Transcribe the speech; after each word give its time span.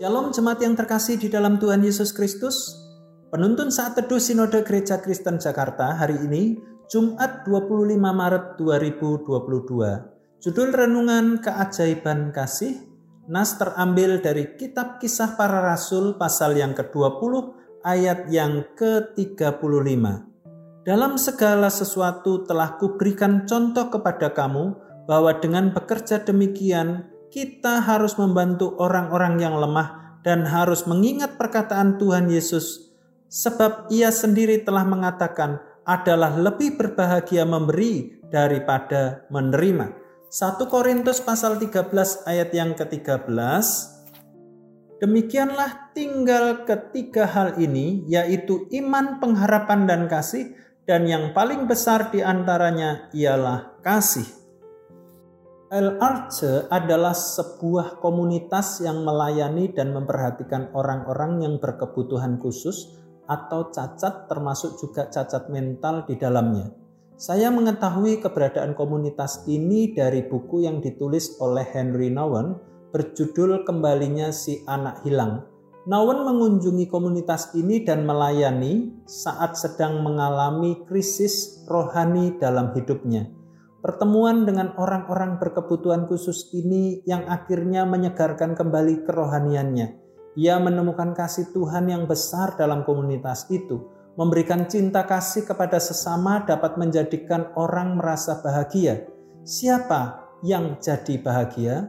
Shalom 0.00 0.32
jemaat 0.32 0.64
yang 0.64 0.72
terkasih 0.72 1.20
di 1.20 1.28
dalam 1.28 1.60
Tuhan 1.60 1.84
Yesus 1.84 2.16
Kristus. 2.16 2.56
Penuntun 3.28 3.68
saat 3.68 4.00
teduh 4.00 4.16
Sinode 4.16 4.64
Gereja 4.64 4.96
Kristen 4.96 5.36
Jakarta 5.36 5.92
hari 5.92 6.16
ini, 6.24 6.56
Jumat 6.88 7.44
25 7.44 8.00
Maret 8.00 8.56
2022. 8.56 10.40
Judul 10.40 10.72
renungan 10.72 11.44
keajaiban 11.44 12.32
kasih, 12.32 12.80
nas 13.28 13.60
terambil 13.60 14.24
dari 14.24 14.56
kitab 14.56 15.04
kisah 15.04 15.36
para 15.36 15.60
rasul 15.68 16.16
pasal 16.16 16.56
yang 16.56 16.72
ke-20 16.72 17.52
ayat 17.84 18.24
yang 18.32 18.72
ke-35. 18.80 20.00
Dalam 20.88 21.20
segala 21.20 21.68
sesuatu 21.68 22.48
telah 22.48 22.80
kuberikan 22.80 23.44
contoh 23.44 23.92
kepada 23.92 24.32
kamu 24.32 24.80
bahwa 25.04 25.36
dengan 25.36 25.76
bekerja 25.76 26.24
demikian 26.24 27.19
kita 27.30 27.86
harus 27.86 28.18
membantu 28.18 28.74
orang-orang 28.82 29.38
yang 29.38 29.54
lemah 29.56 30.20
dan 30.26 30.44
harus 30.44 30.84
mengingat 30.84 31.38
perkataan 31.38 31.96
Tuhan 31.96 32.28
Yesus, 32.28 32.92
sebab 33.30 33.88
Ia 33.88 34.10
sendiri 34.10 34.66
telah 34.66 34.84
mengatakan 34.84 35.62
adalah 35.86 36.36
lebih 36.36 36.76
berbahagia 36.76 37.48
memberi 37.48 38.20
daripada 38.28 39.26
menerima. 39.32 39.96
1 40.30 40.62
Korintus 40.70 41.18
pasal 41.18 41.58
13 41.58 41.90
ayat 42.30 42.50
yang 42.54 42.78
ke-13 42.78 43.26
Demikianlah 45.00 45.90
tinggal 45.96 46.68
ketiga 46.68 47.24
hal 47.24 47.56
ini 47.56 48.04
yaitu 48.04 48.68
iman, 48.84 49.16
pengharapan 49.16 49.88
dan 49.88 50.06
kasih 50.06 50.52
dan 50.84 51.08
yang 51.08 51.32
paling 51.32 51.64
besar 51.64 52.12
di 52.12 52.20
antaranya 52.20 53.08
ialah 53.16 53.80
kasih. 53.80 54.39
El 55.70 56.02
Arce 56.02 56.66
adalah 56.66 57.14
sebuah 57.14 58.02
komunitas 58.02 58.82
yang 58.82 59.06
melayani 59.06 59.70
dan 59.70 59.94
memperhatikan 59.94 60.74
orang-orang 60.74 61.46
yang 61.46 61.54
berkebutuhan 61.62 62.42
khusus 62.42 62.98
atau 63.30 63.70
cacat 63.70 64.26
termasuk 64.26 64.82
juga 64.82 65.06
cacat 65.06 65.46
mental 65.46 66.10
di 66.10 66.18
dalamnya. 66.18 66.74
Saya 67.14 67.54
mengetahui 67.54 68.18
keberadaan 68.18 68.74
komunitas 68.74 69.46
ini 69.46 69.94
dari 69.94 70.26
buku 70.26 70.66
yang 70.66 70.82
ditulis 70.82 71.38
oleh 71.38 71.62
Henry 71.70 72.10
Nouwen 72.10 72.58
berjudul 72.90 73.62
Kembalinya 73.62 74.34
Si 74.34 74.66
Anak 74.66 75.06
Hilang. 75.06 75.46
Nouwen 75.86 76.26
mengunjungi 76.26 76.90
komunitas 76.90 77.54
ini 77.54 77.86
dan 77.86 78.02
melayani 78.10 79.06
saat 79.06 79.54
sedang 79.54 80.02
mengalami 80.02 80.82
krisis 80.82 81.62
rohani 81.70 82.34
dalam 82.42 82.74
hidupnya. 82.74 83.38
Pertemuan 83.80 84.44
dengan 84.44 84.76
orang-orang 84.76 85.40
berkebutuhan 85.40 86.04
khusus 86.04 86.52
ini 86.52 87.00
yang 87.08 87.24
akhirnya 87.24 87.88
menyegarkan 87.88 88.52
kembali 88.52 89.08
kerohaniannya. 89.08 89.96
Ia 90.36 90.60
menemukan 90.60 91.16
kasih 91.16 91.48
Tuhan 91.56 91.88
yang 91.88 92.04
besar 92.04 92.60
dalam 92.60 92.84
komunitas 92.84 93.48
itu. 93.48 93.88
Memberikan 94.20 94.68
cinta 94.68 95.08
kasih 95.08 95.48
kepada 95.48 95.80
sesama 95.80 96.44
dapat 96.44 96.76
menjadikan 96.76 97.56
orang 97.56 97.96
merasa 97.96 98.44
bahagia. 98.44 99.08
Siapa 99.48 100.28
yang 100.44 100.76
jadi 100.76 101.16
bahagia? 101.16 101.88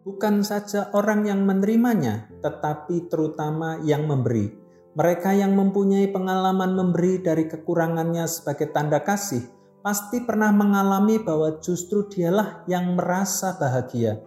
Bukan 0.00 0.40
saja 0.40 0.88
orang 0.96 1.28
yang 1.28 1.44
menerimanya, 1.44 2.32
tetapi 2.40 3.12
terutama 3.12 3.76
yang 3.84 4.08
memberi. 4.08 4.56
Mereka 4.96 5.36
yang 5.36 5.52
mempunyai 5.52 6.08
pengalaman 6.08 6.72
memberi 6.72 7.20
dari 7.20 7.44
kekurangannya 7.44 8.24
sebagai 8.24 8.72
tanda 8.72 9.04
kasih 9.04 9.59
pasti 9.80 10.20
pernah 10.24 10.52
mengalami 10.52 11.20
bahwa 11.20 11.56
justru 11.60 12.04
dialah 12.08 12.64
yang 12.68 12.96
merasa 12.96 13.56
bahagia. 13.56 14.20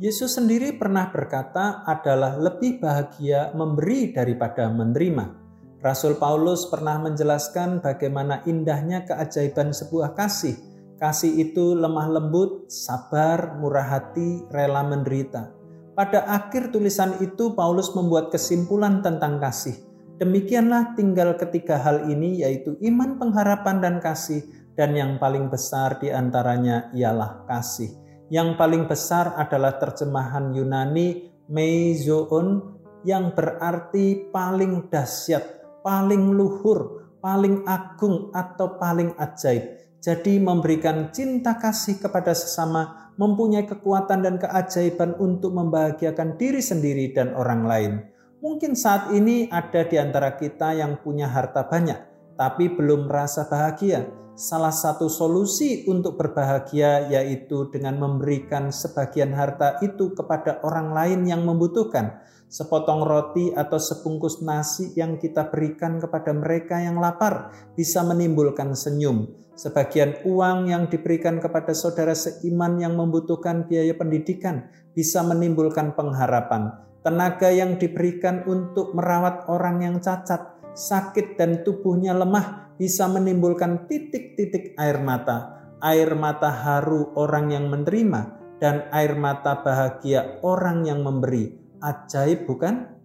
Yesus 0.00 0.40
sendiri 0.40 0.80
pernah 0.80 1.12
berkata 1.12 1.84
adalah 1.84 2.40
lebih 2.40 2.80
bahagia 2.80 3.52
memberi 3.52 4.16
daripada 4.16 4.72
menerima. 4.72 5.36
Rasul 5.84 6.16
Paulus 6.16 6.68
pernah 6.68 6.96
menjelaskan 7.00 7.84
bagaimana 7.84 8.40
indahnya 8.48 9.04
keajaiban 9.04 9.76
sebuah 9.76 10.16
kasih. 10.16 10.56
Kasih 10.96 11.48
itu 11.48 11.72
lemah 11.76 12.08
lembut, 12.16 12.68
sabar, 12.68 13.56
murah 13.60 13.88
hati, 13.88 14.44
rela 14.52 14.84
menderita. 14.84 15.52
Pada 15.96 16.24
akhir 16.28 16.72
tulisan 16.72 17.16
itu 17.20 17.52
Paulus 17.52 17.92
membuat 17.92 18.32
kesimpulan 18.32 19.04
tentang 19.04 19.36
kasih. 19.36 19.76
Demikianlah 20.20 20.96
tinggal 20.96 21.32
ketiga 21.36 21.80
hal 21.80 22.08
ini 22.08 22.44
yaitu 22.44 22.76
iman, 22.84 23.16
pengharapan, 23.16 23.80
dan 23.80 23.96
kasih 24.04 24.44
dan 24.80 24.96
yang 24.96 25.20
paling 25.20 25.52
besar 25.52 26.00
di 26.00 26.08
antaranya 26.08 26.88
ialah 26.96 27.44
kasih. 27.44 27.92
Yang 28.32 28.56
paling 28.56 28.88
besar 28.88 29.36
adalah 29.36 29.76
terjemahan 29.76 30.56
Yunani 30.56 31.28
meizoon 31.52 32.80
yang 33.04 33.36
berarti 33.36 34.32
paling 34.32 34.88
dahsyat, 34.88 35.44
paling 35.84 36.32
luhur, 36.32 37.12
paling 37.20 37.60
agung 37.68 38.32
atau 38.32 38.80
paling 38.80 39.12
ajaib. 39.20 39.76
Jadi 40.00 40.40
memberikan 40.40 41.12
cinta 41.12 41.60
kasih 41.60 42.00
kepada 42.00 42.32
sesama 42.32 43.12
mempunyai 43.20 43.68
kekuatan 43.68 44.24
dan 44.24 44.40
keajaiban 44.40 45.12
untuk 45.20 45.52
membahagiakan 45.52 46.40
diri 46.40 46.64
sendiri 46.64 47.12
dan 47.12 47.36
orang 47.36 47.68
lain. 47.68 47.92
Mungkin 48.40 48.72
saat 48.72 49.12
ini 49.12 49.52
ada 49.52 49.84
di 49.84 50.00
antara 50.00 50.40
kita 50.40 50.72
yang 50.72 51.04
punya 51.04 51.28
harta 51.28 51.68
banyak, 51.68 52.09
tapi 52.40 52.72
belum 52.72 53.04
merasa 53.04 53.44
bahagia 53.44 54.08
salah 54.40 54.72
satu 54.72 55.12
solusi 55.12 55.84
untuk 55.84 56.16
berbahagia 56.16 57.12
yaitu 57.12 57.68
dengan 57.68 58.00
memberikan 58.00 58.72
sebagian 58.72 59.36
harta 59.36 59.76
itu 59.84 60.16
kepada 60.16 60.64
orang 60.64 60.96
lain 60.96 61.28
yang 61.28 61.44
membutuhkan. 61.44 62.24
Sepotong 62.50 63.06
roti 63.06 63.54
atau 63.54 63.78
sebungkus 63.78 64.42
nasi 64.42 64.90
yang 64.98 65.20
kita 65.20 65.52
berikan 65.52 66.00
kepada 66.02 66.34
mereka 66.34 66.82
yang 66.82 66.98
lapar 66.98 67.52
bisa 67.78 68.02
menimbulkan 68.02 68.74
senyum. 68.74 69.28
Sebagian 69.54 70.24
uang 70.24 70.66
yang 70.72 70.88
diberikan 70.88 71.38
kepada 71.38 71.76
saudara 71.76 72.16
seiman 72.16 72.80
yang 72.80 72.96
membutuhkan 72.96 73.68
biaya 73.68 73.92
pendidikan 73.94 74.66
bisa 74.96 75.20
menimbulkan 75.22 75.92
pengharapan. 75.94 76.74
Tenaga 77.04 77.52
yang 77.52 77.76
diberikan 77.76 78.42
untuk 78.48 78.96
merawat 78.98 79.46
orang 79.46 79.84
yang 79.84 79.96
cacat, 80.02 80.59
sakit, 80.80 81.36
dan 81.36 81.60
tubuhnya 81.60 82.16
lemah 82.16 82.72
bisa 82.80 83.04
menimbulkan 83.04 83.84
titik-titik 83.84 84.72
air 84.80 84.96
mata, 85.04 85.68
air 85.84 86.16
mata 86.16 86.48
haru 86.48 87.12
orang 87.20 87.52
yang 87.52 87.68
menerima, 87.68 88.56
dan 88.56 88.88
air 88.96 89.12
mata 89.12 89.60
bahagia 89.60 90.40
orang 90.40 90.88
yang 90.88 91.04
memberi. 91.04 91.52
Ajaib, 91.84 92.48
bukan? 92.48 92.96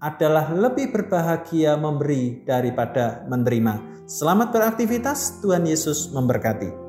Adalah 0.00 0.48
lebih 0.56 0.88
berbahagia 0.94 1.76
memberi 1.76 2.40
daripada 2.48 3.28
menerima. 3.28 4.06
Selamat 4.08 4.48
beraktivitas, 4.56 5.44
Tuhan 5.44 5.68
Yesus 5.68 6.08
memberkati. 6.16 6.87